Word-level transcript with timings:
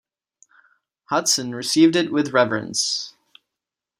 Hudson 1.11 1.53
received 1.53 1.95
it 1.95 2.11
with 2.11 2.33
reverence. 2.33 3.13